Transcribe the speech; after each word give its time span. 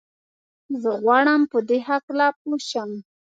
زه 0.81 0.89
غواړم 1.01 1.41
په 1.51 1.57
دي 1.67 1.79
هکله 1.89 2.27
پوه 2.39 2.57
سم. 2.69 2.89